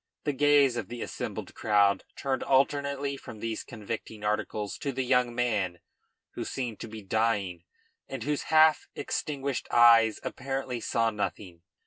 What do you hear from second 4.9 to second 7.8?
the young man, who seemed to be dying